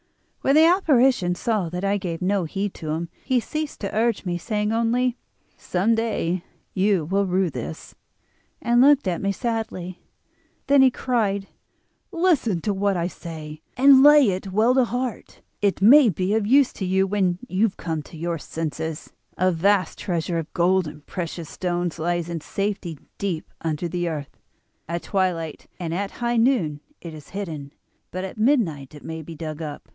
"When 0.41 0.55
the 0.55 0.65
apparition 0.65 1.35
saw 1.35 1.69
that 1.69 1.83
I 1.85 1.97
gave 1.97 2.23
no 2.23 2.45
heed 2.45 2.73
to 2.73 2.89
him 2.89 3.09
he 3.23 3.39
ceased 3.39 3.79
to 3.81 3.95
urge 3.95 4.25
me, 4.25 4.39
saying 4.39 4.73
only: 4.73 5.15
'Some 5.55 5.93
day 5.93 6.43
you 6.73 7.05
will 7.05 7.27
rue 7.27 7.51
this,' 7.51 7.93
and 8.59 8.81
looked 8.81 9.07
at 9.07 9.21
me 9.21 9.31
sadly. 9.31 10.01
Then 10.65 10.81
he 10.81 10.89
cried: 10.89 11.47
'Listen 12.11 12.59
to 12.61 12.73
what 12.73 12.97
I 12.97 13.05
say, 13.05 13.61
and 13.77 14.01
lay 14.01 14.31
it 14.31 14.51
well 14.51 14.73
to 14.73 14.85
heart, 14.85 15.41
it 15.61 15.83
may 15.83 16.09
be 16.09 16.33
of 16.33 16.47
use 16.47 16.73
to 16.73 16.85
you 16.85 17.05
when 17.05 17.37
you 17.47 17.69
come 17.77 18.01
to 18.01 18.17
your 18.17 18.39
senses. 18.39 19.13
A 19.37 19.51
vast 19.51 19.99
treasure 19.99 20.39
of 20.39 20.51
gold 20.55 20.87
and 20.87 21.05
precious 21.05 21.49
stones 21.51 21.99
lies 21.99 22.27
in 22.27 22.41
safety 22.41 22.97
deep 23.19 23.51
under 23.61 23.87
the 23.87 24.09
earth. 24.09 24.35
At 24.89 25.03
twilight 25.03 25.67
and 25.79 25.93
at 25.93 26.09
high 26.23 26.37
noon 26.37 26.81
it 26.99 27.13
is 27.13 27.29
hidden, 27.29 27.71
but 28.09 28.23
at 28.23 28.39
midnight 28.39 28.95
it 28.95 29.03
may 29.03 29.21
be 29.21 29.35
dug 29.35 29.61
up. 29.61 29.87